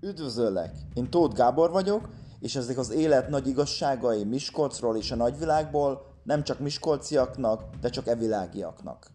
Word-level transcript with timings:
Üdvözöllek! 0.00 0.70
Én 0.94 1.10
Tóth 1.10 1.36
Gábor 1.36 1.70
vagyok, 1.70 2.08
és 2.40 2.56
ezek 2.56 2.78
az 2.78 2.90
élet 2.90 3.28
nagy 3.28 3.46
igazságai 3.46 4.24
Miskolcról 4.24 4.96
és 4.96 5.10
a 5.10 5.16
nagyvilágból 5.16 6.06
nem 6.22 6.42
csak 6.42 6.58
miskolciaknak, 6.58 7.62
de 7.80 7.88
csak 7.88 8.06
evilágiaknak. 8.06 9.06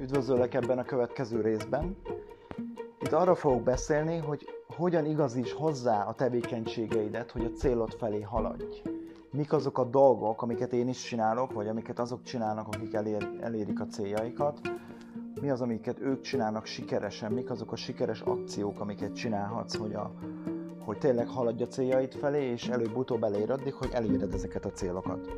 Üdvözöllek 0.00 0.54
ebben 0.54 0.78
a 0.78 0.84
következő 0.84 1.40
részben. 1.40 1.96
Itt 3.00 3.12
arra 3.12 3.34
fogok 3.34 3.62
beszélni, 3.62 4.16
hogy 4.16 4.53
hogyan 4.76 5.06
igazíts 5.06 5.52
hozzá 5.52 6.04
a 6.04 6.14
tevékenységeidet, 6.14 7.30
hogy 7.30 7.44
a 7.44 7.50
célod 7.50 7.92
felé 7.92 8.20
haladj. 8.20 8.82
Mik 9.30 9.52
azok 9.52 9.78
a 9.78 9.84
dolgok, 9.84 10.42
amiket 10.42 10.72
én 10.72 10.88
is 10.88 11.02
csinálok, 11.02 11.52
vagy 11.52 11.68
amiket 11.68 11.98
azok 11.98 12.22
csinálnak, 12.22 12.66
akik 12.66 12.94
elér, 12.94 13.28
elérik 13.40 13.80
a 13.80 13.86
céljaikat. 13.86 14.58
Mi 15.40 15.50
az, 15.50 15.60
amiket 15.60 16.00
ők 16.00 16.20
csinálnak 16.20 16.66
sikeresen, 16.66 17.32
mik 17.32 17.50
azok 17.50 17.72
a 17.72 17.76
sikeres 17.76 18.20
akciók, 18.20 18.80
amiket 18.80 19.14
csinálhatsz, 19.14 19.76
hogy, 19.76 19.94
a, 19.94 20.10
hogy 20.84 20.98
tényleg 20.98 21.28
haladj 21.28 21.62
a 21.62 21.66
céljaid 21.66 22.14
felé, 22.14 22.44
és 22.44 22.68
előbb-utóbb 22.68 23.22
elér 23.22 23.50
addig, 23.50 23.74
hogy 23.74 23.90
eléred 23.92 24.34
ezeket 24.34 24.64
a 24.64 24.70
célokat. 24.70 25.28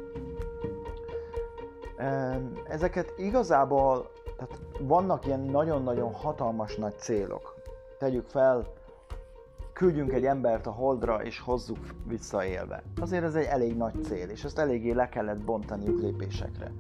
Ezeket 2.68 3.12
igazából, 3.16 4.10
tehát 4.36 4.60
vannak 4.80 5.26
ilyen 5.26 5.40
nagyon-nagyon 5.40 6.12
hatalmas 6.12 6.76
nagy 6.76 6.98
célok. 6.98 7.54
Tegyük 7.98 8.24
fel, 8.24 8.75
küldjünk 9.76 10.12
egy 10.12 10.24
embert 10.24 10.66
a 10.66 10.70
holdra 10.70 11.22
és 11.22 11.40
hozzuk 11.40 11.78
vissza 12.06 12.44
élve. 12.44 12.82
Azért 13.00 13.24
ez 13.24 13.34
egy 13.34 13.44
elég 13.44 13.76
nagy 13.76 14.04
cél, 14.04 14.28
és 14.28 14.44
ezt 14.44 14.58
eléggé 14.58 14.90
le 14.90 15.08
kellett 15.08 15.44
bontaniuk 15.44 16.00
lépésekre. 16.00 16.72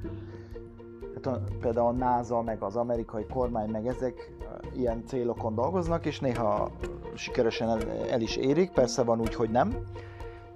Tehát 1.00 1.26
a, 1.26 1.42
például 1.60 1.86
a 1.86 1.92
NASA, 1.92 2.42
meg 2.42 2.62
az 2.62 2.76
amerikai 2.76 3.26
kormány, 3.26 3.70
meg 3.70 3.86
ezek 3.86 4.32
ilyen 4.74 5.04
célokon 5.06 5.54
dolgoznak, 5.54 6.06
és 6.06 6.20
néha 6.20 6.70
sikeresen 7.14 7.68
el, 7.68 7.90
el 8.10 8.20
is 8.20 8.36
érik, 8.36 8.70
persze 8.70 9.02
van 9.02 9.20
úgy, 9.20 9.34
hogy 9.34 9.50
nem. 9.50 9.76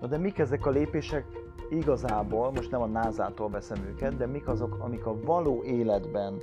Na 0.00 0.06
de 0.06 0.18
mik 0.18 0.38
ezek 0.38 0.66
a 0.66 0.70
lépések 0.70 1.24
igazából, 1.70 2.52
most 2.52 2.70
nem 2.70 2.82
a 2.82 2.86
NASA-tól 2.86 3.50
veszem 3.50 3.84
őket, 3.84 4.16
de 4.16 4.26
mik 4.26 4.48
azok, 4.48 4.76
amik 4.78 5.06
a 5.06 5.20
való 5.24 5.62
életben 5.62 6.34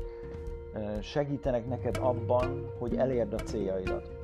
segítenek 1.02 1.68
neked 1.68 1.98
abban, 2.02 2.72
hogy 2.80 2.96
elérd 2.96 3.34
a 3.34 3.38
céljaidat. 3.38 4.17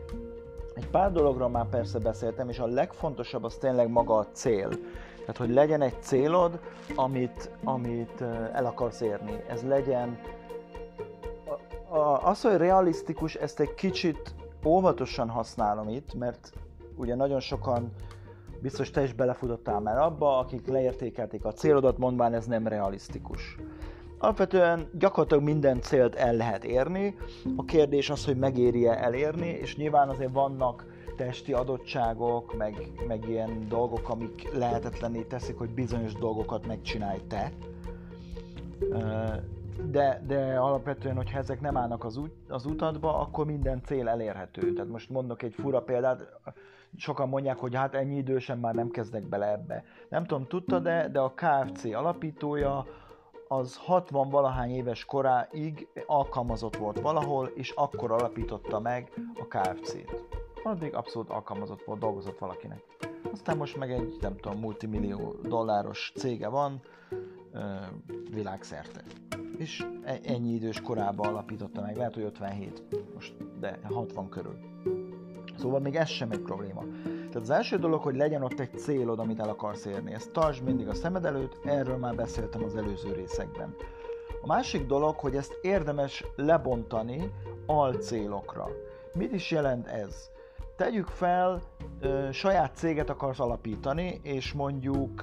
Egy 0.74 0.88
pár 0.88 1.12
dologról 1.12 1.50
már 1.50 1.70
persze 1.70 2.00
beszéltem, 2.00 2.50
és 2.50 2.60
a 2.60 2.66
legfontosabb 2.66 3.44
az 3.44 3.56
tényleg 3.56 3.90
maga 3.90 4.18
a 4.18 4.28
cél. 4.32 4.70
Tehát, 5.20 5.38
hogy 5.38 5.50
legyen 5.50 5.82
egy 5.82 6.02
célod, 6.02 6.60
amit, 6.96 7.50
amit 7.64 8.22
el 8.54 8.66
akarsz 8.66 9.02
érni. 9.02 9.44
Ez 9.48 9.62
legyen... 9.62 10.18
Az, 12.24 12.42
hogy 12.42 12.58
realisztikus, 12.58 13.36
ezt 13.36 13.60
egy 13.60 13.74
kicsit 13.74 14.36
óvatosan 14.66 15.30
használom 15.30 15.90
itt, 15.90 16.14
mert 16.14 16.54
ugye 16.96 17.16
nagyon 17.16 17.40
sokan 17.40 17.92
biztos 18.62 18.92
te 18.92 19.04
is 19.04 19.14
belefutottál 19.14 19.80
már 19.80 19.98
abba, 19.98 20.38
akik 20.38 20.68
leértékelték 20.68 21.46
a 21.46 21.54
célodat, 21.54 21.98
mondván 21.98 22.34
ez 22.34 22.46
nem 22.46 22.68
realisztikus. 22.68 23.58
Alapvetően 24.24 24.90
gyakorlatilag 24.94 25.44
minden 25.44 25.82
célt 25.82 26.16
el 26.16 26.36
lehet 26.36 26.64
érni, 26.64 27.16
a 27.56 27.64
kérdés 27.66 28.10
az, 28.10 28.26
hogy 28.26 28.38
megéri-e 28.38 29.04
elérni, 29.04 29.48
és 29.48 29.76
nyilván 29.76 30.10
azért 30.10 30.34
vannak 30.34 30.86
testi 31.16 31.54
adottságok, 31.54 32.58
meg, 32.58 32.92
meg 33.08 33.30
ilyen 33.30 33.66
dolgok, 33.70 34.10
amik 34.10 34.54
lehetetlené 34.54 35.22
teszik, 35.22 35.58
hogy 35.58 35.70
bizonyos 35.70 36.14
dolgokat 36.14 36.68
megcsinálj 36.68 37.20
te. 37.28 37.52
De, 39.92 40.24
de 40.28 40.58
alapvetően, 40.60 41.16
hogyha 41.16 41.38
ezek 41.38 41.62
nem 41.62 41.78
állnak 41.78 42.04
az, 42.04 42.18
út, 42.18 42.32
az 42.48 42.66
utadba, 42.66 43.20
akkor 43.20 43.46
minden 43.46 43.82
cél 43.86 44.08
elérhető. 44.08 44.74
Tehát 44.74 44.92
most 44.92 45.10
mondok 45.10 45.42
egy 45.42 45.54
fura 45.54 45.82
példát, 45.82 46.40
sokan 46.98 47.30
mondják, 47.30 47.58
hogy 47.58 47.76
hát 47.76 47.96
ennyi 47.96 48.18
idősen 48.18 48.58
már 48.58 48.76
nem 48.76 48.90
kezdek 48.90 49.24
bele 49.24 49.52
ebbe. 49.52 49.84
Nem 50.10 50.26
tudom, 50.26 50.48
tudta, 50.48 50.80
de, 50.80 51.10
de 51.12 51.20
a 51.20 51.34
KFC 51.36 51.84
alapítója 51.84 52.86
az 53.58 53.78
60 53.78 54.30
valahány 54.30 54.72
éves 54.72 55.06
koráig 55.06 55.88
alkalmazott 56.06 56.76
volt 56.76 57.00
valahol, 57.00 57.48
és 57.56 57.70
akkor 57.76 58.12
alapította 58.12 58.80
meg 58.80 59.12
a 59.40 59.48
KFC-t. 59.48 60.24
Addig 60.64 60.96
abszolút 60.96 61.30
alkalmazott 61.30 61.84
volt, 61.84 62.00
dolgozott 62.00 62.40
valakinek. 62.40 62.84
Aztán 63.32 63.58
most 63.58 63.78
meg 63.78 63.92
egy, 63.92 64.18
nem 64.22 64.38
tudom, 64.38 64.60
multimillió 64.60 65.36
dolláros 65.42 66.12
cége 66.16 66.48
van 66.48 66.82
világszerte. 68.30 69.04
És 69.58 69.86
e-, 70.04 70.20
ennyi 70.24 70.54
idős 70.54 70.82
korában 70.82 71.28
alapította 71.28 71.82
meg, 71.82 71.96
lehet, 71.96 72.14
hogy 72.14 72.24
57 72.24 72.84
most, 73.14 73.60
de 73.60 73.80
60 73.84 74.30
körül. 74.30 74.58
Szóval 75.58 75.80
még 75.80 75.96
ez 75.96 76.10
sem 76.10 76.32
egy 76.32 76.42
probléma. 76.42 76.84
Tehát 77.34 77.48
az 77.48 77.56
első 77.56 77.78
dolog, 77.78 78.02
hogy 78.02 78.16
legyen 78.16 78.44
ott 78.44 78.60
egy 78.60 78.78
célod, 78.78 79.20
amit 79.20 79.40
el 79.40 79.50
akarsz 79.50 79.86
érni. 79.86 80.14
Ezt 80.14 80.32
tartsd 80.32 80.64
mindig 80.64 80.88
a 80.88 80.94
szemed 80.94 81.26
előtt, 81.26 81.60
erről 81.66 81.98
már 81.98 82.16
beszéltem 82.16 82.64
az 82.64 82.76
előző 82.76 83.12
részekben. 83.14 83.76
A 84.42 84.46
másik 84.48 84.86
dolog, 84.86 85.16
hogy 85.16 85.36
ezt 85.36 85.58
érdemes 85.62 86.26
lebontani 86.36 87.32
alcélokra. 87.66 88.68
Mit 89.14 89.34
is 89.34 89.52
jelent 89.52 89.88
ez? 89.88 90.30
Tegyük 90.76 91.08
fel, 91.08 91.62
ö, 92.00 92.32
saját 92.32 92.76
céget 92.76 93.10
akarsz 93.10 93.40
alapítani, 93.40 94.20
és 94.24 94.54
mondjuk, 94.54 95.22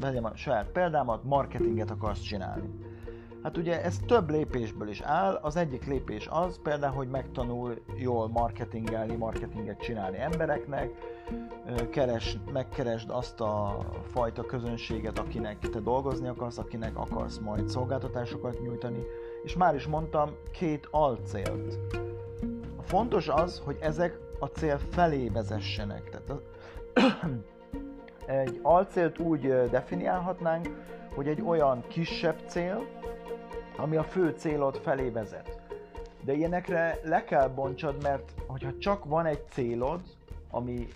vegyem 0.00 0.24
a 0.24 0.36
saját 0.36 0.70
példámat, 0.70 1.24
marketinget 1.24 1.90
akarsz 1.90 2.20
csinálni 2.20 2.70
Hát 3.42 3.56
ugye 3.56 3.82
ez 3.82 3.98
több 4.06 4.30
lépésből 4.30 4.88
is 4.88 5.00
áll. 5.00 5.38
Az 5.42 5.56
egyik 5.56 5.86
lépés 5.86 6.28
az 6.30 6.60
például, 6.62 6.94
hogy 6.94 7.08
megtanul 7.08 7.82
jól 7.96 8.28
marketingelni, 8.28 9.16
marketinget 9.16 9.80
csinálni 9.80 10.18
embereknek, 10.18 10.90
keres, 11.90 12.38
megkeresd 12.52 13.10
azt 13.10 13.40
a 13.40 13.78
fajta 14.10 14.42
közönséget, 14.42 15.18
akinek 15.18 15.58
te 15.58 15.80
dolgozni 15.80 16.28
akarsz, 16.28 16.58
akinek 16.58 16.96
akarsz 16.96 17.38
majd 17.38 17.68
szolgáltatásokat 17.68 18.60
nyújtani, 18.60 19.02
és 19.42 19.56
már 19.56 19.74
is 19.74 19.86
mondtam 19.86 20.30
két 20.52 20.88
alcélt. 20.90 21.78
Fontos 22.82 23.28
az, 23.28 23.62
hogy 23.64 23.76
ezek 23.80 24.18
a 24.38 24.46
cél 24.46 24.78
felé 24.90 25.28
vezessenek. 25.28 26.10
Tehát 26.10 26.30
az, 26.30 26.40
egy 28.26 28.58
alcélt 28.62 29.18
úgy 29.18 29.68
definiálhatnánk, 29.70 30.68
hogy 31.14 31.28
egy 31.28 31.42
olyan 31.42 31.84
kisebb 31.88 32.36
cél, 32.46 32.86
ami 33.78 33.96
a 33.96 34.02
fő 34.02 34.34
célod 34.36 34.76
felé 34.76 35.08
vezet. 35.08 35.60
De 36.24 36.32
ilyenekre 36.32 36.98
le 37.02 37.24
kell 37.24 37.48
bontsad, 37.48 38.02
mert 38.02 38.32
hogyha 38.46 38.78
csak 38.78 39.04
van 39.04 39.26
egy 39.26 39.42
célod, 39.50 40.00
ami 40.50 40.88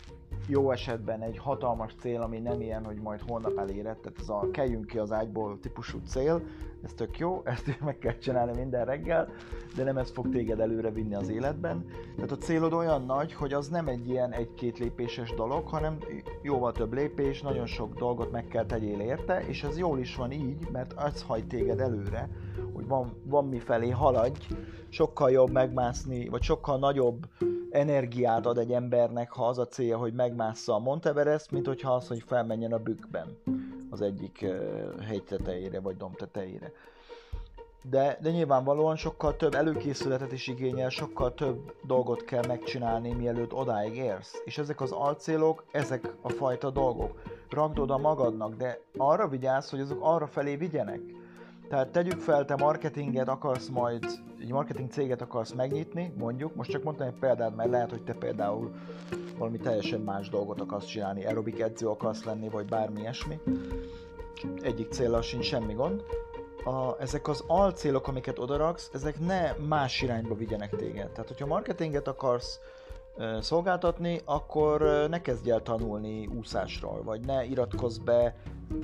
jó 0.46 0.70
esetben 0.70 1.22
egy 1.22 1.38
hatalmas 1.38 1.94
cél, 2.00 2.20
ami 2.20 2.38
nem 2.38 2.60
ilyen, 2.60 2.84
hogy 2.84 2.96
majd 2.96 3.20
holnap 3.26 3.58
eléred, 3.58 3.96
tehát 3.96 4.18
ez 4.20 4.28
a 4.28 4.48
keljünk 4.52 4.86
ki 4.86 4.98
az 4.98 5.12
ágyból 5.12 5.58
típusú 5.60 5.98
cél, 6.06 6.42
ez 6.84 6.92
tök 6.92 7.18
jó, 7.18 7.42
ezt 7.44 7.80
meg 7.80 7.98
kell 7.98 8.18
csinálni 8.18 8.58
minden 8.58 8.84
reggel, 8.84 9.28
de 9.76 9.84
nem 9.84 9.96
ez 9.96 10.10
fog 10.10 10.30
téged 10.30 10.60
előre 10.60 10.90
vinni 10.90 11.14
az 11.14 11.28
életben. 11.28 11.86
Tehát 12.14 12.30
a 12.30 12.36
célod 12.36 12.72
olyan 12.72 13.04
nagy, 13.04 13.32
hogy 13.32 13.52
az 13.52 13.68
nem 13.68 13.88
egy 13.88 14.08
ilyen 14.08 14.32
egy-két 14.32 14.78
lépéses 14.78 15.34
dolog, 15.34 15.66
hanem 15.66 15.98
jóval 16.42 16.72
több 16.72 16.92
lépés, 16.92 17.42
nagyon 17.42 17.66
sok 17.66 17.94
dolgot 17.94 18.30
meg 18.30 18.46
kell 18.46 18.66
tegyél 18.66 19.00
érte, 19.00 19.40
és 19.46 19.62
ez 19.62 19.78
jól 19.78 19.98
is 19.98 20.16
van 20.16 20.32
így, 20.32 20.68
mert 20.72 20.92
az 20.92 21.22
hagy 21.22 21.46
téged 21.46 21.80
előre, 21.80 22.28
van, 22.92 23.22
van 23.24 23.44
mi 23.48 23.58
felé 23.58 23.90
haladj, 23.90 24.46
sokkal 24.88 25.30
jobb 25.30 25.50
megmászni, 25.50 26.28
vagy 26.28 26.42
sokkal 26.42 26.78
nagyobb 26.78 27.26
energiát 27.70 28.46
ad 28.46 28.58
egy 28.58 28.72
embernek, 28.72 29.32
ha 29.32 29.46
az 29.46 29.58
a 29.58 29.66
célja, 29.66 29.96
hogy 29.98 30.12
megmássza 30.12 30.74
a 30.74 30.78
Monteverest, 30.78 31.50
mint 31.50 31.66
hogyha 31.66 31.94
az, 31.94 32.08
hogy 32.08 32.22
felmenjen 32.26 32.72
a 32.72 32.78
bükkben 32.78 33.38
az 33.90 34.00
egyik 34.00 34.46
hegy 35.00 35.22
tetejére, 35.24 35.80
vagy 35.80 35.96
domb 35.96 36.16
tetejére. 36.16 36.72
De, 37.90 38.18
de 38.22 38.30
nyilvánvalóan 38.30 38.96
sokkal 38.96 39.36
több 39.36 39.54
előkészületet 39.54 40.32
is 40.32 40.46
igényel, 40.46 40.88
sokkal 40.88 41.34
több 41.34 41.74
dolgot 41.86 42.24
kell 42.24 42.46
megcsinálni, 42.46 43.12
mielőtt 43.12 43.52
odáig 43.52 43.96
érsz. 43.96 44.42
És 44.44 44.58
ezek 44.58 44.80
az 44.80 44.92
alcélok, 44.92 45.64
ezek 45.70 46.14
a 46.20 46.28
fajta 46.28 46.70
dolgok. 46.70 47.22
Rakd 47.50 47.78
oda 47.78 47.98
magadnak, 47.98 48.54
de 48.54 48.80
arra 48.96 49.28
vigyázz, 49.28 49.70
hogy 49.70 49.80
azok 49.80 49.98
arra 50.00 50.26
felé 50.26 50.56
vigyenek 50.56 51.00
tehát 51.72 51.88
tegyük 51.88 52.20
fel, 52.20 52.44
te 52.44 52.56
marketinget 52.56 53.28
akarsz 53.28 53.68
majd, 53.68 54.04
egy 54.40 54.50
marketing 54.50 54.90
céget 54.90 55.20
akarsz 55.20 55.52
megnyitni, 55.52 56.12
mondjuk, 56.18 56.54
most 56.54 56.70
csak 56.70 56.82
mondtam 56.82 57.06
egy 57.06 57.18
példát, 57.20 57.56
mert 57.56 57.70
lehet, 57.70 57.90
hogy 57.90 58.02
te 58.02 58.12
például 58.12 58.70
valami 59.38 59.58
teljesen 59.58 60.00
más 60.00 60.28
dolgot 60.28 60.60
akarsz 60.60 60.86
csinálni, 60.86 61.24
aerobik 61.24 61.60
edző 61.60 61.86
akarsz 61.86 62.24
lenni, 62.24 62.48
vagy 62.48 62.66
bármi 62.66 63.00
ilyesmi. 63.00 63.40
Egyik 64.62 64.90
célra 64.90 65.22
sincs 65.22 65.44
semmi 65.44 65.72
gond. 65.72 66.02
A, 66.64 67.00
ezek 67.00 67.28
az 67.28 67.44
alcélok, 67.46 68.08
amiket 68.08 68.38
odaraksz, 68.38 68.90
ezek 68.92 69.20
ne 69.20 69.52
más 69.52 70.02
irányba 70.02 70.34
vigyenek 70.34 70.76
téged. 70.76 71.10
Tehát, 71.10 71.28
hogyha 71.28 71.46
marketinget 71.46 72.08
akarsz 72.08 72.60
szolgáltatni, 73.40 74.20
akkor 74.24 74.80
ne 75.08 75.20
kezdj 75.20 75.50
el 75.50 75.62
tanulni 75.62 76.26
úszásról, 76.26 77.02
vagy 77.02 77.20
ne 77.20 77.44
iratkozz 77.44 77.98
be 77.98 78.36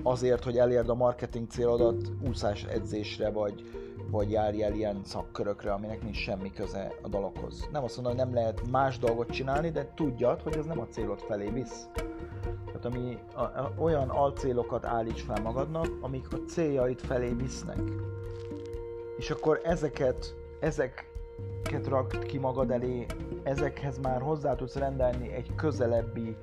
azért, 0.02 0.44
hogy 0.44 0.58
elérd 0.58 0.88
a 0.88 0.94
marketing 0.94 1.48
célodat 1.50 2.10
úszás 2.28 2.64
edzésre, 2.64 3.30
vagy, 3.30 3.64
vagy 4.10 4.30
járj 4.30 4.62
el 4.62 4.72
ilyen 4.72 5.00
szakkörökre, 5.04 5.72
aminek 5.72 6.02
nincs 6.02 6.16
semmi 6.16 6.52
köze 6.52 6.94
a 7.02 7.08
dologhoz. 7.08 7.68
Nem 7.72 7.84
azt 7.84 7.96
mondom, 7.96 8.16
hogy 8.16 8.24
nem 8.24 8.34
lehet 8.34 8.70
más 8.70 8.98
dolgot 8.98 9.30
csinálni, 9.30 9.70
de 9.70 9.92
tudjad, 9.94 10.42
hogy 10.42 10.56
ez 10.56 10.64
nem 10.64 10.80
a 10.80 10.86
célod 10.86 11.20
felé 11.20 11.48
visz. 11.48 11.88
Tehát 12.66 12.84
ami, 12.84 13.18
a, 13.34 13.42
a, 13.42 13.72
olyan 13.78 14.08
alcélokat 14.08 14.84
állíts 14.84 15.22
fel 15.22 15.42
magadnak, 15.42 15.86
amik 16.00 16.32
a 16.32 16.36
céljaid 16.36 17.00
felé 17.00 17.32
visznek. 17.32 17.80
És 19.16 19.30
akkor 19.30 19.60
ezeket, 19.64 20.34
ezeket 20.60 21.07
rakd 21.88 22.24
ki 22.24 22.38
magad 22.38 22.70
elé, 22.70 23.06
ezekhez 23.42 23.98
már 23.98 24.20
hozzá 24.20 24.54
tudsz 24.54 24.74
rendelni 24.74 25.32
egy 25.32 25.54
közelebbi 25.54 26.36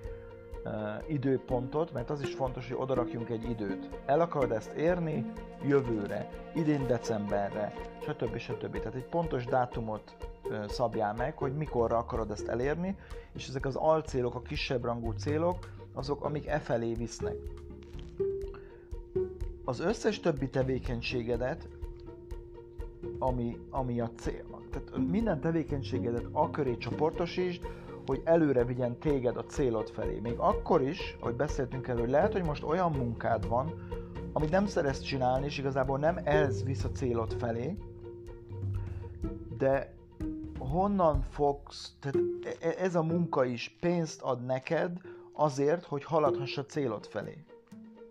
uh, 0.63 0.71
időpontot, 1.07 1.93
mert 1.93 2.09
az 2.09 2.21
is 2.21 2.33
fontos, 2.33 2.67
hogy 2.67 2.77
odarakjunk 2.79 3.29
egy 3.29 3.49
időt. 3.49 3.89
El 4.05 4.19
akarod 4.19 4.51
ezt 4.51 4.71
érni 4.71 5.31
jövőre, 5.67 6.29
idén 6.55 6.87
decemberre, 6.87 7.73
stb. 8.01 8.37
stb. 8.37 8.77
Tehát 8.77 8.95
egy 8.95 9.07
pontos 9.07 9.45
dátumot 9.45 10.15
uh, 10.43 10.67
szabjál 10.67 11.13
meg, 11.13 11.37
hogy 11.37 11.55
mikorra 11.55 11.97
akarod 11.97 12.31
ezt 12.31 12.47
elérni, 12.47 12.97
és 13.33 13.47
ezek 13.47 13.65
az 13.65 13.75
alcélok, 13.75 14.35
a 14.35 14.41
kisebb 14.41 14.83
rangú 14.83 15.11
célok, 15.11 15.57
azok, 15.93 16.23
amik 16.23 16.47
e 16.47 16.59
felé 16.59 16.93
visznek. 16.93 17.35
Az 19.67 19.79
összes 19.79 20.19
többi 20.19 20.49
tevékenységedet, 20.49 21.67
ami, 23.19 23.57
ami 23.69 23.99
a 23.99 24.09
cél, 24.15 24.43
tehát 24.71 25.07
minden 25.09 25.39
tevékenységedet 25.39 26.25
a 26.31 26.49
köré 26.49 26.77
csoportosítsd, 26.77 27.61
hogy 28.05 28.21
előre 28.23 28.65
vigyen 28.65 28.99
téged 28.99 29.37
a 29.37 29.45
célod 29.45 29.89
felé. 29.89 30.19
Még 30.19 30.35
akkor 30.37 30.81
is, 30.81 31.17
ahogy 31.19 31.35
beszéltünk 31.35 31.87
elő, 31.87 32.05
lehet, 32.05 32.31
hogy 32.31 32.43
most 32.43 32.63
olyan 32.63 32.91
munkád 32.91 33.47
van, 33.47 33.73
amit 34.33 34.49
nem 34.49 34.65
szeretsz 34.65 35.01
csinálni, 35.01 35.45
és 35.45 35.57
igazából 35.57 35.97
nem 35.97 36.19
ez 36.23 36.63
visz 36.63 36.83
a 36.83 36.91
célod 36.91 37.33
felé, 37.33 37.77
de 39.57 39.93
honnan 40.59 41.21
fogsz, 41.21 41.95
tehát 41.99 42.17
e, 42.43 42.67
e, 42.67 42.75
ez 42.77 42.95
a 42.95 43.03
munka 43.03 43.45
is 43.45 43.77
pénzt 43.79 44.21
ad 44.21 44.45
neked 44.45 44.97
azért, 45.33 45.85
hogy 45.85 46.03
haladhass 46.03 46.57
a 46.57 46.65
célod 46.65 47.05
felé. 47.05 47.43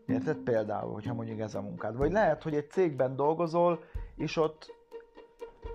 Érted? 0.06 0.36
Például, 0.36 0.92
hogyha 0.92 1.14
mondjuk 1.14 1.40
ez 1.40 1.54
a 1.54 1.60
munkád. 1.60 1.96
Vagy 1.96 2.12
lehet, 2.12 2.42
hogy 2.42 2.54
egy 2.54 2.70
cégben 2.70 3.16
dolgozol, 3.16 3.82
és 4.16 4.36
ott 4.36 4.74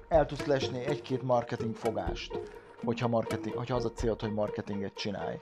el 0.10 0.26
tudsz 0.26 0.46
lesni 0.46 0.86
egy-két 0.86 1.22
marketing 1.24 1.76
fogást, 1.76 2.40
hogyha, 2.86 3.08
marketing, 3.08 3.56
hogyha 3.56 3.76
az 3.76 3.86
a 3.86 3.92
cél, 3.92 4.16
hogy 4.20 4.34
marketinget 4.34 4.94
csinálj. 4.94 5.40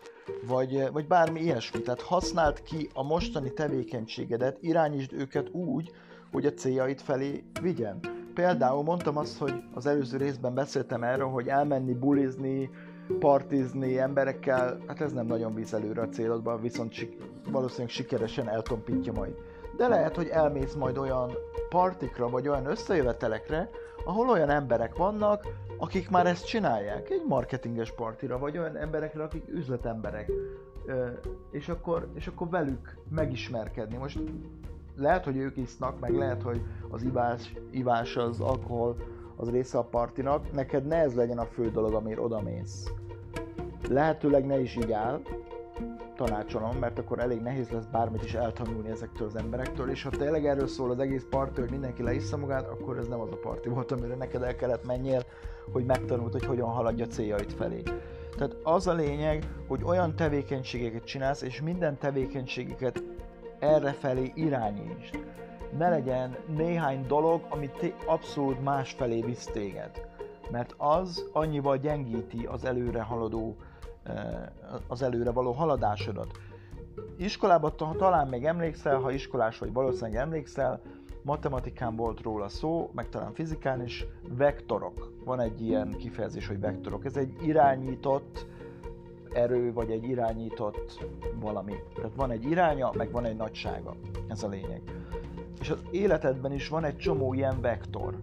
Vagy, 0.47 0.91
vagy 0.91 1.07
bármi 1.07 1.39
ilyesmi. 1.41 1.81
Tehát 1.81 2.01
használd 2.01 2.61
ki 2.61 2.89
a 2.93 3.03
mostani 3.03 3.53
tevékenységedet, 3.53 4.57
irányítsd 4.61 5.13
őket 5.13 5.49
úgy, 5.49 5.91
hogy 6.31 6.45
a 6.45 6.53
céljaid 6.53 6.99
felé 6.99 7.43
vigyen. 7.61 7.99
Például 8.33 8.83
mondtam 8.83 9.17
azt, 9.17 9.37
hogy 9.37 9.53
az 9.73 9.85
előző 9.85 10.17
részben 10.17 10.53
beszéltem 10.53 11.03
erről, 11.03 11.27
hogy 11.27 11.47
elmenni 11.47 11.93
bulizni, 11.93 12.69
partizni 13.19 13.99
emberekkel, 13.99 14.81
hát 14.87 15.01
ez 15.01 15.13
nem 15.13 15.25
nagyon 15.25 15.53
visz 15.53 15.73
előre 15.73 16.01
a 16.01 16.09
célodba, 16.09 16.57
viszont 16.57 16.93
valószínűleg 17.51 17.89
sikeresen 17.89 18.49
eltompítja 18.49 19.13
majd. 19.13 19.35
De 19.77 19.87
lehet, 19.87 20.15
hogy 20.15 20.27
elmész 20.27 20.73
majd 20.73 20.97
olyan 20.97 21.31
partikra, 21.69 22.29
vagy 22.29 22.47
olyan 22.47 22.65
összejövetelekre, 22.65 23.69
ahol 24.05 24.29
olyan 24.29 24.49
emberek 24.49 24.95
vannak, 24.95 25.47
akik 25.77 26.09
már 26.09 26.25
ezt 26.25 26.45
csinálják, 26.45 27.09
egy 27.09 27.23
marketinges 27.27 27.91
partira, 27.91 28.37
vagy 28.37 28.57
olyan 28.57 28.77
emberekre, 28.77 29.23
akik 29.23 29.47
üzletemberek, 29.49 30.31
és 31.51 31.69
akkor, 31.69 32.07
és 32.13 32.27
akkor 32.27 32.49
velük 32.49 32.97
megismerkedni. 33.09 33.97
Most 33.97 34.19
lehet, 34.95 35.23
hogy 35.23 35.37
ők 35.37 35.57
isznak, 35.57 35.99
meg 35.99 36.15
lehet, 36.15 36.41
hogy 36.41 36.61
az 36.89 37.03
ivás, 37.03 37.53
ivás 37.71 38.15
az 38.15 38.39
alkohol 38.39 38.95
az 39.35 39.49
része 39.49 39.77
a 39.77 39.83
partinak, 39.83 40.51
neked 40.51 40.85
ne 40.85 40.95
ez 40.95 41.15
legyen 41.15 41.37
a 41.37 41.45
fő 41.45 41.71
dolog, 41.71 41.93
amiért 41.93 42.19
odamész. 42.19 42.91
Lehetőleg 43.89 44.45
ne 44.45 44.59
is 44.59 44.75
így 44.75 44.91
áll, 44.91 45.21
tanácsolom, 46.17 46.77
mert 46.77 46.99
akkor 46.99 47.19
elég 47.19 47.41
nehéz 47.41 47.69
lesz 47.69 47.85
bármit 47.85 48.23
is 48.23 48.33
eltanulni 48.33 48.89
ezektől 48.89 49.27
az 49.27 49.35
emberektől, 49.35 49.89
és 49.89 50.03
ha 50.03 50.09
tényleg 50.09 50.45
erről 50.45 50.67
szól 50.67 50.91
az 50.91 50.99
egész 50.99 51.25
parti, 51.29 51.61
hogy 51.61 51.69
mindenki 51.69 52.03
leissza 52.03 52.37
magát, 52.37 52.67
akkor 52.67 52.97
ez 52.97 53.07
nem 53.07 53.19
az 53.19 53.31
a 53.31 53.35
parti 53.35 53.69
volt, 53.69 53.91
amire 53.91 54.15
neked 54.15 54.41
el 54.41 54.55
kellett 54.55 54.85
menjél, 54.85 55.23
hogy 55.71 55.85
megtanult, 55.85 56.31
hogy 56.31 56.45
hogyan 56.45 56.69
haladja 56.69 57.07
céljait 57.07 57.53
felé. 57.53 57.83
Tehát 58.37 58.55
az 58.63 58.87
a 58.87 58.93
lényeg, 58.93 59.45
hogy 59.67 59.83
olyan 59.83 60.15
tevékenységeket 60.15 61.03
csinálsz, 61.03 61.41
és 61.41 61.61
minden 61.61 61.97
tevékenységeket 61.97 63.03
erre 63.59 63.91
felé 63.91 64.31
irányítsd. 64.35 65.19
Ne 65.77 65.89
legyen 65.89 66.35
néhány 66.55 67.05
dolog, 67.07 67.41
ami 67.49 67.69
abszolút 68.05 68.63
más 68.63 68.91
felé 68.91 69.21
visz 69.21 69.45
téged. 69.45 69.91
Mert 70.51 70.73
az 70.77 71.29
annyival 71.33 71.77
gyengíti 71.77 72.45
az 72.45 72.65
előre 72.65 73.01
haladó 73.01 73.55
az 74.87 75.01
előre 75.01 75.31
való 75.31 75.51
haladásodat. 75.51 76.31
Iskolában 77.17 77.73
talán 77.97 78.27
még 78.27 78.45
emlékszel, 78.45 78.99
ha 78.99 79.11
iskolás 79.11 79.57
vagy 79.57 79.73
valószínűleg 79.73 80.21
emlékszel, 80.21 80.81
matematikán 81.21 81.95
volt 81.95 82.21
róla 82.21 82.49
szó, 82.49 82.89
meg 82.93 83.09
talán 83.09 83.33
fizikán 83.33 83.83
is, 83.83 84.05
vektorok. 84.29 85.13
Van 85.25 85.39
egy 85.39 85.61
ilyen 85.61 85.95
kifejezés, 85.97 86.47
hogy 86.47 86.59
vektorok. 86.59 87.05
Ez 87.05 87.17
egy 87.17 87.33
irányított 87.41 88.45
erő, 89.33 89.73
vagy 89.73 89.91
egy 89.91 90.03
irányított 90.03 91.05
valami. 91.39 91.73
Tehát 91.95 92.15
van 92.15 92.31
egy 92.31 92.43
iránya, 92.43 92.91
meg 92.93 93.11
van 93.11 93.25
egy 93.25 93.35
nagysága. 93.35 93.95
Ez 94.27 94.43
a 94.43 94.47
lényeg. 94.47 94.81
És 95.59 95.69
az 95.69 95.81
életedben 95.91 96.51
is 96.51 96.67
van 96.69 96.83
egy 96.83 96.97
csomó 96.97 97.33
ilyen 97.33 97.61
vektor 97.61 98.15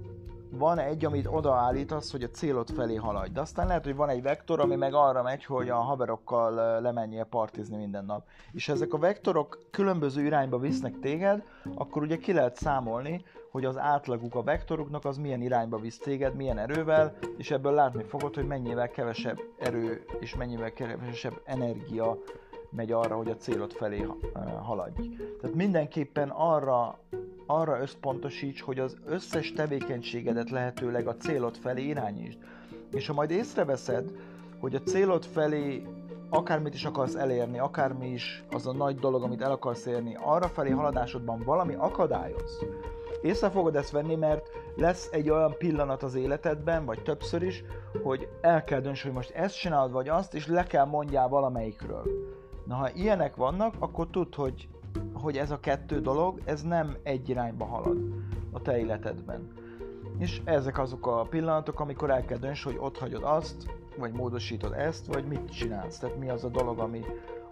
van 0.58 0.78
egy, 0.78 1.04
amit 1.04 1.26
odaállítasz, 1.30 2.10
hogy 2.10 2.22
a 2.22 2.30
célod 2.30 2.70
felé 2.70 2.94
haladj. 2.94 3.32
De 3.32 3.40
aztán 3.40 3.66
lehet, 3.66 3.84
hogy 3.84 3.96
van 3.96 4.08
egy 4.08 4.22
vektor, 4.22 4.60
ami 4.60 4.76
meg 4.76 4.94
arra 4.94 5.22
megy, 5.22 5.44
hogy 5.44 5.68
a 5.68 5.76
haverokkal 5.76 6.80
lemenjél 6.80 7.24
partizni 7.24 7.76
minden 7.76 8.04
nap. 8.04 8.26
És 8.52 8.68
ezek 8.68 8.92
a 8.92 8.98
vektorok 8.98 9.66
különböző 9.70 10.24
irányba 10.24 10.58
visznek 10.58 10.98
téged, 10.98 11.42
akkor 11.74 12.02
ugye 12.02 12.16
ki 12.16 12.32
lehet 12.32 12.56
számolni, 12.56 13.24
hogy 13.50 13.64
az 13.64 13.78
átlaguk 13.78 14.34
a 14.34 14.42
vektoruknak 14.42 15.04
az 15.04 15.16
milyen 15.16 15.42
irányba 15.42 15.78
visz 15.78 15.98
téged, 15.98 16.34
milyen 16.34 16.58
erővel, 16.58 17.14
és 17.36 17.50
ebből 17.50 17.72
látni 17.72 18.02
fogod, 18.02 18.34
hogy 18.34 18.46
mennyivel 18.46 18.90
kevesebb 18.90 19.38
erő 19.58 20.04
és 20.20 20.36
mennyivel 20.36 20.72
kevesebb 20.72 21.40
energia 21.44 22.18
megy 22.70 22.92
arra, 22.92 23.16
hogy 23.16 23.28
a 23.28 23.36
célod 23.36 23.72
felé 23.72 24.06
haladj. 24.62 25.08
Tehát 25.40 25.56
mindenképpen 25.56 26.28
arra 26.28 26.98
arra 27.46 27.80
összpontosíts, 27.80 28.60
hogy 28.60 28.78
az 28.78 28.96
összes 29.06 29.52
tevékenységedet 29.52 30.50
lehetőleg 30.50 31.06
a 31.06 31.16
célod 31.16 31.56
felé 31.56 31.82
irányítsd. 31.82 32.38
És 32.90 33.06
ha 33.06 33.12
majd 33.12 33.30
észreveszed, 33.30 34.10
hogy 34.60 34.74
a 34.74 34.82
célod 34.82 35.24
felé 35.24 35.82
akármit 36.28 36.74
is 36.74 36.84
akarsz 36.84 37.14
elérni, 37.14 37.58
akármi 37.58 38.08
is 38.08 38.44
az 38.50 38.66
a 38.66 38.72
nagy 38.72 38.98
dolog, 38.98 39.22
amit 39.22 39.42
el 39.42 39.50
akarsz 39.50 39.86
érni, 39.86 40.16
arra 40.20 40.48
felé 40.48 40.70
haladásodban 40.70 41.42
valami 41.44 41.74
akadályoz, 41.74 42.64
észre 43.24 43.50
fogod 43.50 43.76
ezt 43.76 43.90
venni, 43.90 44.14
mert 44.14 44.50
lesz 44.76 45.08
egy 45.12 45.30
olyan 45.30 45.54
pillanat 45.58 46.02
az 46.02 46.14
életedben, 46.14 46.84
vagy 46.84 47.02
többször 47.02 47.42
is, 47.42 47.64
hogy 48.02 48.28
el 48.40 48.64
kell 48.64 48.80
dönts, 48.80 49.02
hogy 49.02 49.12
most 49.12 49.30
ezt 49.30 49.58
csinálod, 49.58 49.92
vagy 49.92 50.08
azt, 50.08 50.34
és 50.34 50.46
le 50.46 50.62
kell 50.62 50.84
mondjál 50.84 51.28
valamelyikről. 51.28 52.02
Na, 52.66 52.74
ha 52.74 52.90
ilyenek 52.94 53.36
vannak, 53.36 53.74
akkor 53.78 54.06
tudd, 54.10 54.34
hogy 54.34 54.68
hogy 55.12 55.36
ez 55.36 55.50
a 55.50 55.60
kettő 55.60 56.00
dolog, 56.00 56.40
ez 56.44 56.62
nem 56.62 56.96
egy 57.02 57.28
irányba 57.28 57.64
halad 57.64 57.98
a 58.52 58.62
te 58.62 58.78
életedben. 58.78 59.52
És 60.18 60.40
ezek 60.44 60.78
azok 60.78 61.06
a 61.06 61.26
pillanatok, 61.30 61.80
amikor 61.80 62.10
el 62.10 62.24
kell 62.24 62.38
dönts, 62.38 62.64
hogy 62.64 62.76
ott 62.78 62.98
hagyod 62.98 63.22
azt, 63.24 63.66
vagy 63.96 64.12
módosítod 64.12 64.72
ezt, 64.72 65.06
vagy 65.06 65.24
mit 65.24 65.50
csinálsz. 65.50 65.98
Tehát 65.98 66.18
mi 66.18 66.28
az 66.28 66.44
a 66.44 66.48
dolog, 66.48 66.78
ami, 66.78 67.04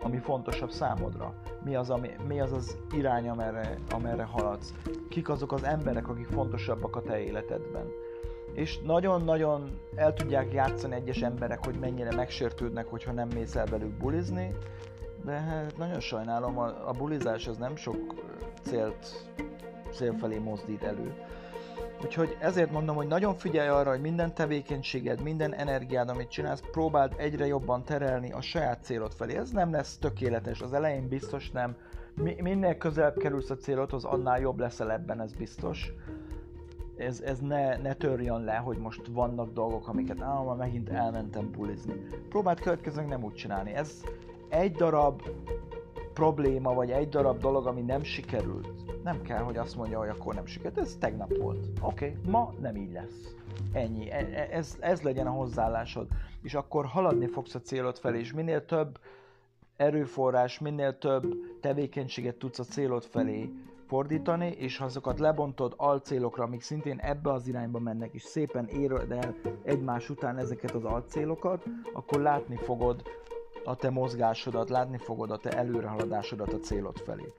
ami 0.03 0.19
fontosabb 0.19 0.71
számodra. 0.71 1.35
Mi 1.65 1.75
az, 1.75 1.91
ami, 1.91 2.11
mi 2.29 2.41
az, 2.41 2.53
az 2.53 2.77
irány, 2.95 3.29
amerre, 3.29 3.79
amerre 3.91 4.25
haladsz. 4.25 4.75
Kik 5.09 5.29
azok 5.29 5.53
az 5.53 5.65
emberek, 5.65 6.09
akik 6.09 6.27
fontosabbak 6.27 6.97
a 6.97 7.03
te 7.03 7.21
életedben. 7.21 7.87
És 8.53 8.79
nagyon-nagyon 8.79 9.79
el 9.95 10.13
tudják 10.13 10.53
játszani 10.53 10.95
egyes 10.95 11.23
emberek, 11.23 11.65
hogy 11.65 11.79
mennyire 11.79 12.15
megsértődnek, 12.15 12.87
hogyha 12.87 13.13
nem 13.13 13.29
mész 13.35 13.57
el 13.57 13.67
velük 13.67 13.93
bulizni, 13.93 14.55
de 15.25 15.33
hát 15.33 15.77
nagyon 15.77 16.01
sajnálom, 16.01 16.59
a, 16.59 16.89
a 16.89 16.93
bulizás 16.93 17.49
az 17.49 17.57
nem 17.57 17.77
sok 17.77 18.15
célt, 18.63 19.29
cél 19.93 20.13
felé 20.19 20.39
mozdít 20.39 20.83
elő. 20.83 21.15
Úgyhogy 22.05 22.37
ezért 22.41 22.71
mondom, 22.71 22.97
hogy 22.97 23.07
nagyon 23.07 23.35
figyelj 23.35 23.69
arra, 23.69 23.91
hogy 23.91 24.01
minden 24.01 24.35
tevékenységed, 24.35 25.23
minden 25.23 25.55
energiád, 25.55 26.09
amit 26.09 26.29
csinálsz, 26.29 26.63
próbáld 26.71 27.15
egyre 27.17 27.47
jobban 27.47 27.85
terelni 27.85 28.33
a 28.33 28.41
saját 28.41 28.83
célod 28.83 29.13
felé. 29.13 29.37
Ez 29.37 29.51
nem 29.51 29.73
lesz 29.73 29.97
tökéletes, 29.97 30.61
az 30.61 30.73
elején 30.73 31.09
biztos 31.09 31.51
nem. 31.51 31.77
Minél 32.15 32.77
közelebb 32.77 33.17
kerülsz 33.17 33.51
a 33.51 33.57
célodhoz, 33.57 34.05
annál 34.05 34.41
jobb 34.41 34.59
leszel 34.59 34.93
ebben, 34.93 35.21
ez 35.21 35.33
biztos. 35.33 35.93
ez, 36.97 37.21
ez 37.21 37.39
ne, 37.39 37.77
ne 37.77 37.95
törjön 37.95 38.45
le, 38.45 38.55
hogy 38.55 38.79
most 38.79 39.07
vannak 39.07 39.53
dolgok, 39.53 39.89
amiket 39.89 40.19
már 40.19 40.57
megint 40.57 40.89
elmentem 40.89 41.51
bulizni. 41.51 41.95
Próbáld 42.29 42.61
következőnek 42.61 43.09
nem 43.09 43.25
úgy 43.25 43.35
csinálni. 43.35 43.73
Ez 43.73 44.03
egy 44.53 44.73
darab 44.73 45.23
probléma, 46.13 46.75
vagy 46.75 46.91
egy 46.91 47.09
darab 47.09 47.39
dolog, 47.39 47.67
ami 47.67 47.81
nem 47.81 48.03
sikerült. 48.03 49.03
Nem 49.03 49.23
kell, 49.23 49.43
hogy 49.43 49.57
azt 49.57 49.77
mondja, 49.77 49.99
hogy 49.99 50.09
akkor 50.09 50.35
nem 50.35 50.47
sikerült. 50.47 50.79
Ez 50.79 50.97
tegnap 51.01 51.37
volt. 51.37 51.67
Oké, 51.81 52.09
okay, 52.09 52.31
ma 52.33 52.55
nem 52.61 52.77
így 52.77 52.93
lesz. 52.93 53.35
Ennyi. 53.73 54.11
E- 54.11 54.29
e- 54.33 54.49
ez, 54.51 54.77
ez 54.81 55.03
legyen 55.03 55.27
a 55.27 55.31
hozzáállásod. 55.31 56.07
És 56.43 56.55
akkor 56.55 56.87
haladni 56.87 57.27
fogsz 57.27 57.55
a 57.55 57.61
célod 57.61 57.99
felé, 57.99 58.19
és 58.19 58.33
minél 58.33 58.65
több 58.65 58.99
erőforrás, 59.77 60.59
minél 60.59 60.99
több 60.99 61.35
tevékenységet 61.61 62.37
tudsz 62.37 62.59
a 62.59 62.65
célod 62.65 63.05
felé 63.05 63.51
fordítani, 63.87 64.47
és 64.47 64.77
ha 64.77 64.85
azokat 64.85 65.19
lebontod 65.19 65.75
alcélokra, 65.77 66.45
amik 66.45 66.61
szintén 66.61 66.99
ebbe 66.99 67.33
az 67.33 67.49
irányba 67.49 67.79
mennek, 67.79 68.13
és 68.13 68.23
szépen 68.23 68.67
érod 68.67 69.11
el 69.11 69.35
egymás 69.63 70.11
után 70.11 70.39
ezeket 70.39 70.71
az 70.71 70.85
alcélokat, 70.85 71.65
akkor 71.93 72.21
látni 72.21 72.57
fogod 72.57 73.03
a 73.65 73.77
te 73.77 73.91
mozgásodat, 73.91 74.71
látni 74.71 74.99
fogod 74.99 75.31
a 75.31 75.37
te 75.37 75.51
előrehaladásodat 75.51 76.53
a 76.53 76.59
célod 76.59 76.99
felé. 76.99 77.33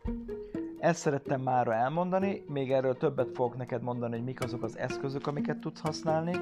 Ezt 0.80 1.00
szerettem 1.00 1.42
már 1.42 1.68
elmondani, 1.68 2.44
még 2.48 2.72
erről 2.72 2.98
többet 2.98 3.30
fogok 3.34 3.58
neked 3.58 3.82
mondani, 3.82 4.16
hogy 4.16 4.24
mik 4.24 4.44
azok 4.44 4.64
az 4.64 4.78
eszközök, 4.78 5.28
amiket 5.28 5.60
tudsz 5.60 5.80
használni, 5.80 6.36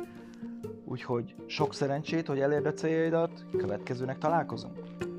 úgyhogy 0.85 1.35
sok 1.45 1.73
szerencsét, 1.73 2.27
hogy 2.27 2.39
elérd 2.39 2.65
a 2.65 2.73
céljaidat, 2.73 3.45
következőnek 3.57 4.17
találkozunk! 4.17 5.09